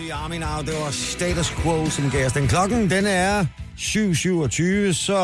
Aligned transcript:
The 0.00 0.14
Army 0.14 0.38
Now, 0.38 0.62
det 0.66 0.74
var 0.84 0.90
Status 0.90 1.50
Quo, 1.50 1.90
som 1.90 2.10
gav 2.10 2.26
os 2.26 2.32
den. 2.32 2.48
Klokken, 2.48 2.90
den 2.90 3.06
er 3.06 3.44
7.27, 3.78 4.92
så... 4.92 5.20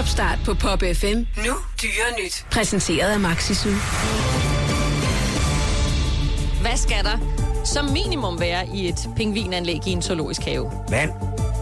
Topstart 0.00 0.38
på 0.44 0.54
Pop 0.54 0.82
FM. 0.94 1.06
Nu 1.46 1.54
dyre 1.82 2.24
nyt. 2.24 2.46
Præsenteret 2.50 3.12
af 3.12 3.20
Maxisu. 3.20 3.68
Hvad 6.60 6.76
skal 6.76 7.04
der 7.04 7.18
som 7.64 7.84
minimum 7.84 8.40
være 8.40 8.68
i 8.74 8.88
et 8.88 9.08
pingvinanlæg 9.16 9.86
i 9.86 9.90
en 9.90 10.02
zoologisk 10.02 10.42
have? 10.42 10.72
Vand. 10.88 11.10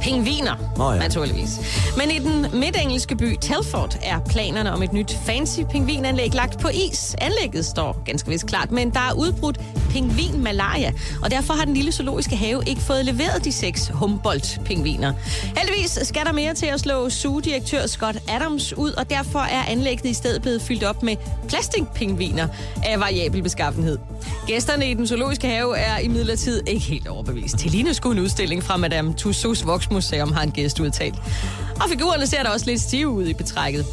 Pingviner, 0.03 0.75
Nå 0.77 0.93
ja. 0.93 0.99
naturligvis. 0.99 1.51
Men 1.97 2.11
i 2.11 2.19
den 2.19 2.61
midtengelske 2.61 3.17
by 3.17 3.37
Telford 3.41 3.97
er 4.03 4.21
planerne 4.31 4.73
om 4.73 4.83
et 4.83 4.93
nyt 4.93 5.17
fancy 5.27 5.61
pingvinanlæg 5.71 6.35
lagt 6.35 6.61
på 6.61 6.69
is. 6.69 7.17
Anlægget 7.19 7.67
står 7.67 8.03
ganske 8.07 8.29
vist 8.29 8.47
klart, 8.47 8.71
men 8.71 8.91
der 8.91 9.01
er 9.01 9.13
udbrudt 9.13 9.61
pingvin-malaria, 9.91 10.93
og 11.23 11.31
derfor 11.31 11.55
har 11.55 11.65
den 11.65 11.75
lille 11.75 11.93
zoologiske 11.93 12.37
have 12.37 12.63
ikke 12.67 12.81
fået 12.81 13.05
leveret 13.05 13.45
de 13.45 13.53
seks 13.53 13.91
Humboldt-pingviner. 13.95 15.13
Heldigvis 15.57 15.99
skal 16.03 16.25
der 16.25 16.33
mere 16.33 16.55
til 16.55 16.67
at 16.67 16.81
slå 16.81 17.11
sugedirektør 17.11 17.87
Scott 17.87 18.17
Adams 18.29 18.77
ud, 18.77 18.91
og 18.91 19.11
derfor 19.11 19.39
er 19.39 19.65
anlægget 19.69 20.11
i 20.11 20.15
stedet 20.15 20.43
blevet 20.43 20.63
fyldt 20.63 20.85
op 20.85 21.03
med 21.03 21.17
plastikpingviner 21.49 22.49
af 22.85 23.01
variabel 23.01 23.43
beskaffenhed. 23.43 23.99
Gæsterne 24.47 24.91
i 24.91 24.95
den 24.95 25.07
zoologiske 25.07 25.47
have 25.47 25.77
er 25.77 25.99
i 25.99 26.09
ikke 26.67 26.81
helt 26.81 27.09
overbevist. 27.09 27.59
Til 27.59 27.71
lignende 27.71 27.95
skulle 27.95 28.19
en 28.19 28.25
udstilling 28.25 28.63
fra 28.63 28.77
Madame 28.77 29.15
Tussauds 29.15 29.67
Voksmuseum 29.67 30.33
har 30.33 30.43
en 30.43 30.51
gæst 30.51 30.81
udtalt. 30.81 31.15
Og 31.81 31.91
figurerne 31.91 32.27
ser 32.27 32.43
da 32.43 32.49
også 32.49 32.67
lidt 32.67 32.81
stive 32.81 33.09
ud 33.09 33.27
i 33.27 33.35
betrækket. 33.35 33.87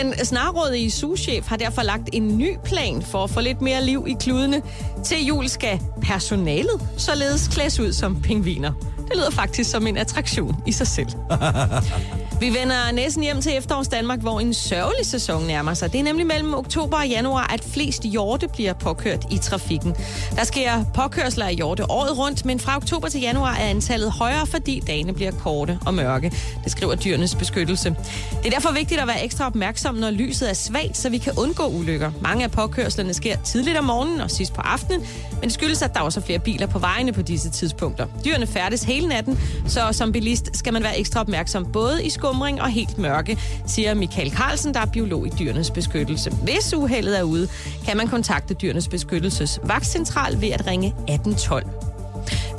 Den 0.00 0.24
snarrådige 0.24 0.90
souschef 0.90 1.48
har 1.48 1.56
derfor 1.56 1.82
lagt 1.82 2.08
en 2.12 2.38
ny 2.38 2.56
plan 2.64 3.02
for 3.02 3.24
at 3.24 3.30
få 3.30 3.40
lidt 3.40 3.60
mere 3.60 3.84
liv 3.84 4.04
i 4.08 4.16
kludene. 4.20 4.62
Til 5.04 5.26
jul 5.26 5.48
skal 5.48 5.80
personalet 6.02 6.88
således 6.96 7.48
klædes 7.48 7.80
ud 7.80 7.92
som 7.92 8.22
pingviner. 8.22 8.72
Det 9.08 9.16
lyder 9.16 9.30
faktisk 9.30 9.70
som 9.70 9.86
en 9.86 9.96
attraktion 9.96 10.56
i 10.66 10.72
sig 10.72 10.86
selv. 10.86 11.08
Vi 12.42 12.48
vender 12.48 12.92
næsten 12.92 13.22
hjem 13.22 13.40
til 13.40 13.56
efterårs 13.56 13.88
Danmark, 13.88 14.20
hvor 14.20 14.40
en 14.40 14.54
sørgelig 14.54 15.06
sæson 15.06 15.46
nærmer 15.46 15.74
sig. 15.74 15.92
Det 15.92 16.00
er 16.00 16.04
nemlig 16.04 16.26
mellem 16.26 16.54
oktober 16.54 16.96
og 16.96 17.08
januar, 17.08 17.52
at 17.54 17.64
flest 17.64 18.02
hjorte 18.02 18.48
bliver 18.48 18.72
påkørt 18.72 19.26
i 19.30 19.38
trafikken. 19.38 19.96
Der 20.36 20.44
sker 20.44 20.84
påkørsler 20.94 21.46
af 21.46 21.54
hjorte 21.54 21.90
året 21.90 22.18
rundt, 22.18 22.44
men 22.44 22.60
fra 22.60 22.76
oktober 22.76 23.08
til 23.08 23.20
januar 23.20 23.54
er 23.54 23.68
antallet 23.68 24.12
højere, 24.12 24.46
fordi 24.46 24.82
dagene 24.86 25.12
bliver 25.12 25.30
korte 25.30 25.78
og 25.86 25.94
mørke. 25.94 26.32
Det 26.64 26.72
skriver 26.72 26.94
dyrenes 26.94 27.34
beskyttelse. 27.34 27.96
Det 28.42 28.46
er 28.46 28.50
derfor 28.50 28.72
vigtigt 28.72 29.00
at 29.00 29.06
være 29.06 29.24
ekstra 29.24 29.46
opmærksom, 29.46 29.94
når 29.94 30.10
lyset 30.10 30.50
er 30.50 30.54
svagt, 30.54 30.96
så 30.96 31.08
vi 31.08 31.18
kan 31.18 31.32
undgå 31.38 31.66
ulykker. 31.66 32.10
Mange 32.20 32.44
af 32.44 32.50
påkørslerne 32.50 33.14
sker 33.14 33.36
tidligt 33.44 33.78
om 33.78 33.84
morgenen 33.84 34.20
og 34.20 34.30
sidst 34.30 34.52
på 34.52 34.60
aftenen, 34.60 35.06
men 35.32 35.42
det 35.42 35.52
skyldes, 35.52 35.82
at 35.82 35.94
der 35.94 36.00
også 36.00 36.20
er 36.20 36.24
flere 36.24 36.38
biler 36.38 36.66
på 36.66 36.78
vejene 36.78 37.12
på 37.12 37.22
disse 37.22 37.50
tidspunkter. 37.50 38.06
Dyrene 38.24 38.46
færdes 38.46 38.82
hele 38.82 39.08
natten, 39.08 39.38
så 39.66 39.88
som 39.92 40.12
bilist 40.12 40.56
skal 40.56 40.72
man 40.72 40.82
være 40.82 40.98
ekstra 40.98 41.20
opmærksom 41.20 41.72
både 41.72 42.04
i 42.04 42.10
skumring 42.32 42.62
og 42.62 42.70
helt 42.70 42.98
mørke, 42.98 43.38
siger 43.66 43.94
Michael 43.94 44.30
Carlsen, 44.30 44.74
der 44.74 44.80
er 44.80 44.86
biolog 44.86 45.26
i 45.26 45.30
dyrenes 45.38 45.70
beskyttelse. 45.70 46.30
Hvis 46.30 46.74
uheldet 46.74 47.18
er 47.18 47.22
ude, 47.22 47.48
kan 47.86 47.96
man 47.96 48.08
kontakte 48.08 48.54
dyrenes 48.54 48.88
beskyttelses 48.88 49.60
vagtcentral 49.64 50.40
ved 50.40 50.48
at 50.48 50.66
ringe 50.66 50.86
1812. 50.86 51.91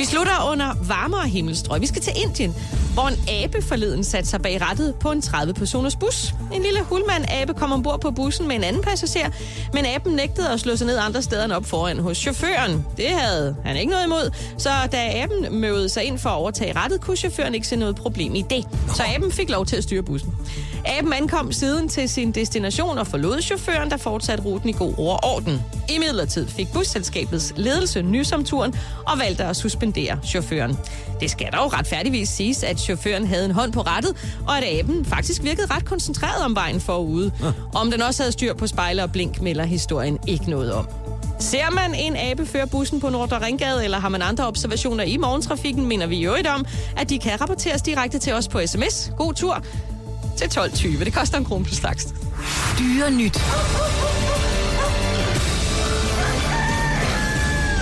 Vi 0.04 0.08
slutter 0.08 0.50
under 0.52 0.74
varmere 0.88 1.28
himmelstrøg. 1.28 1.82
Vi 1.82 1.88
skal 1.88 2.02
til 2.02 2.14
Indien, 2.16 2.56
hvor 2.94 3.08
en 3.08 3.16
abe 3.30 3.62
forleden 3.62 4.04
satte 4.04 4.30
sig 4.30 4.42
bag 4.42 4.62
rattet 4.62 4.96
på 4.96 5.12
en 5.12 5.20
30-personers 5.20 5.96
bus. 5.96 6.34
En 6.54 6.62
lille 6.62 6.82
hulmand-abe 6.82 7.54
kom 7.54 7.72
ombord 7.72 8.02
på 8.02 8.12
bussen 8.12 8.48
med 8.48 8.56
en 8.56 8.64
anden 8.64 8.82
passager, 8.82 9.30
men 9.74 9.86
aben 9.86 10.14
nægtede 10.14 10.50
at 10.50 10.60
slå 10.60 10.76
sig 10.76 10.88
ned 10.88 10.98
andre 10.98 11.22
steder 11.22 11.46
end 11.46 11.52
op 11.52 11.66
foran 11.66 12.00
hos 12.00 12.18
chaufføren. 12.18 12.86
Det 12.98 13.10
havde 13.10 13.56
han 13.66 13.78
ikke 13.78 13.92
noget 13.92 14.06
imod, 14.06 14.32
så 14.58 14.70
da 14.92 15.24
aben 15.24 15.62
mødede 15.62 15.90
sig 15.90 16.04
ind 16.04 16.20
for 16.20 16.30
at 16.30 16.36
overtage 16.36 16.76
rattet, 16.76 17.02
kunne 17.02 17.18
chaufføren 17.18 17.56
ikke 17.56 17.68
se 17.68 17.76
noget 17.76 17.96
problem 17.96 18.36
i 18.36 18.42
det. 18.42 18.68
Så 18.96 19.04
aben 19.16 19.32
fik 19.32 19.50
lov 19.50 19.66
til 19.66 19.76
at 19.76 19.84
styre 19.84 20.04
bussen. 20.04 20.32
Aben 20.86 21.14
ankom 21.14 21.52
siden 21.52 21.90
til 21.90 22.10
sin 22.10 22.32
destination 22.32 22.98
og 22.98 23.08
forlod 23.08 23.42
chaufføren, 23.42 23.90
der 23.90 23.98
fortsatte 23.98 24.44
ruten 24.44 24.70
i 24.70 24.74
god 24.74 24.98
ro 24.98 25.10
I 25.90 25.98
midlertid 25.98 26.48
fik 26.48 26.68
busselskabets 26.74 27.54
ledelse 27.56 28.02
nys 28.02 28.32
om 28.32 28.44
turen 28.44 28.76
og 29.08 29.20
valgte 29.20 29.44
at 29.44 29.56
suspendere 29.56 30.20
chaufføren. 30.26 30.78
Det 31.20 31.32
skal 31.32 31.48
dog 31.54 31.74
retfærdigvis 31.74 32.30
siges, 32.30 32.64
at 32.64 32.80
chaufføren 32.80 33.28
havde 33.28 33.46
en 33.46 33.52
hånd 33.52 33.74
på 33.74 33.82
rattet, 33.82 34.40
og 34.48 34.58
at 34.58 34.80
aben 34.80 35.06
faktisk 35.06 35.44
virkede 35.44 35.68
ret 35.76 35.86
koncentreret 35.86 36.46
om 36.46 36.56
vejen 36.56 36.82
forude. 36.82 37.32
Om 37.74 37.92
den 37.92 38.02
også 38.02 38.24
havde 38.24 38.32
styr 38.32 38.54
på 38.54 38.68
spejle 38.68 39.04
og 39.04 39.12
blink, 39.12 39.42
melder 39.42 39.66
historien 39.66 40.20
ikke 40.28 40.50
noget 40.50 40.74
om. 40.74 40.88
Ser 41.40 41.70
man 41.72 41.96
en 41.96 42.16
abe 42.16 42.46
føre 42.46 42.68
bussen 42.68 43.00
på 43.00 43.10
Nordre 43.10 43.46
Ringgade, 43.46 43.84
eller 43.84 44.00
har 44.00 44.10
man 44.10 44.22
andre 44.22 44.48
observationer 44.48 45.04
i 45.04 45.18
morgentrafikken, 45.18 45.86
mener 45.86 46.08
vi 46.08 46.16
jo 46.24 46.36
om, 46.56 46.66
at 46.98 47.10
de 47.10 47.20
kan 47.20 47.42
rapporteres 47.42 47.82
direkte 47.82 48.20
til 48.20 48.34
os 48.34 48.48
på 48.48 48.62
sms. 48.66 49.12
God 49.18 49.34
tur 49.34 49.64
til 50.38 50.46
12.20. 50.46 51.04
Det 51.04 51.14
koster 51.14 51.38
en 51.38 51.46
krone 51.46 51.66
på 51.66 51.74
slags. 51.74 52.14
Dyre 52.80 53.12
nyt. 53.12 53.40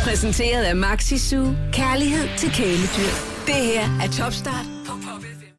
Præsenteret 0.04 0.64
af 0.64 0.76
Maxisu. 0.76 1.46
Kærlighed 1.74 2.28
til 2.38 2.52
kæledyr. 2.52 3.14
Det 3.46 3.56
her 3.56 3.84
er 4.04 4.08
Topstart 4.20 4.81